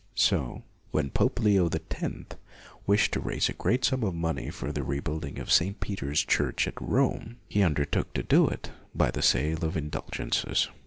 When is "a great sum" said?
3.49-4.03